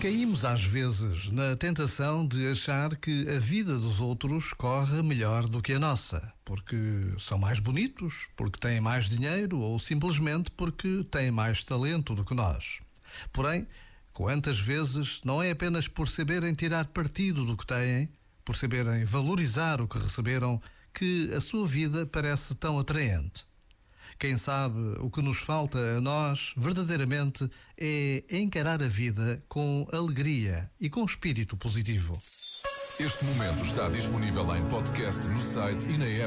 Caímos 0.00 0.44
às 0.44 0.62
vezes 0.62 1.28
na 1.30 1.56
tentação 1.56 2.26
de 2.26 2.46
achar 2.48 2.94
que 2.96 3.28
a 3.28 3.38
vida 3.38 3.78
dos 3.78 4.00
outros 4.00 4.52
corre 4.52 5.02
melhor 5.02 5.48
do 5.48 5.62
que 5.62 5.72
a 5.72 5.78
nossa, 5.78 6.32
porque 6.44 6.76
são 7.18 7.38
mais 7.38 7.58
bonitos, 7.58 8.28
porque 8.36 8.60
têm 8.60 8.80
mais 8.80 9.08
dinheiro 9.08 9.58
ou 9.58 9.78
simplesmente 9.78 10.50
porque 10.50 11.04
têm 11.10 11.30
mais 11.30 11.64
talento 11.64 12.14
do 12.14 12.24
que 12.24 12.34
nós. 12.34 12.80
Porém, 13.32 13.66
quantas 14.12 14.60
vezes 14.60 15.20
não 15.24 15.42
é 15.42 15.50
apenas 15.50 15.88
por 15.88 16.08
saberem 16.08 16.54
tirar 16.54 16.84
partido 16.86 17.44
do 17.44 17.56
que 17.56 17.66
têm, 17.66 18.08
por 18.44 18.54
saberem 18.54 19.04
valorizar 19.04 19.80
o 19.80 19.88
que 19.88 19.98
receberam, 19.98 20.60
que 20.92 21.32
a 21.34 21.40
sua 21.40 21.66
vida 21.66 22.06
parece 22.06 22.54
tão 22.54 22.78
atraente? 22.78 23.46
Quem 24.18 24.38
sabe 24.38 24.78
o 25.00 25.10
que 25.10 25.20
nos 25.20 25.38
falta 25.38 25.78
a 25.78 26.00
nós, 26.00 26.54
verdadeiramente, 26.56 27.50
é 27.76 28.24
encarar 28.30 28.82
a 28.82 28.88
vida 28.88 29.42
com 29.46 29.86
alegria 29.92 30.70
e 30.80 30.88
com 30.88 31.04
espírito 31.04 31.56
positivo. 31.56 32.16
Este 32.98 33.26
momento 33.26 33.62
está 33.62 33.90
disponível 33.90 34.56
em 34.56 34.66
podcast 34.70 35.28
no 35.28 35.38
site 35.38 35.86
e 35.86 35.98
na 35.98 36.06
app. 36.06 36.24